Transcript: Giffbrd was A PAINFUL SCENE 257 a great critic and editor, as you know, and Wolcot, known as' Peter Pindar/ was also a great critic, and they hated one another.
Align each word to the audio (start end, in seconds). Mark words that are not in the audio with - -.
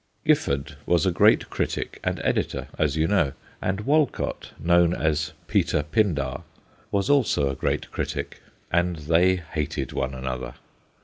Giffbrd 0.25 0.77
was 0.87 1.05
A 1.05 1.09
PAINFUL 1.09 1.13
SCENE 1.13 1.13
257 1.13 1.13
a 1.13 1.17
great 1.19 1.49
critic 1.95 1.99
and 2.03 2.19
editor, 2.23 2.67
as 2.79 2.97
you 2.97 3.07
know, 3.07 3.33
and 3.61 3.81
Wolcot, 3.85 4.49
known 4.57 4.95
as' 4.95 5.33
Peter 5.47 5.83
Pindar/ 5.83 6.41
was 6.89 7.07
also 7.07 7.49
a 7.51 7.55
great 7.55 7.91
critic, 7.91 8.41
and 8.71 8.95
they 8.95 9.35
hated 9.35 9.93
one 9.93 10.15
another. 10.15 10.55